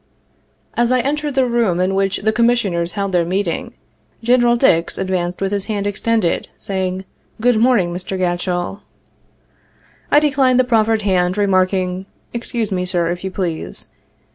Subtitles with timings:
[0.73, 3.75] "As I entered the room in which the Commissioners held their meeting,
[4.23, 4.57] Genl.
[4.57, 7.05] Dix advanced with his hand extended, saying,
[7.39, 8.17] 'good morning, Mr.
[8.17, 8.79] Gatchell.'
[10.09, 13.91] I declined the proffered hand, remarking, 'excuse mc, Sir, if you please.'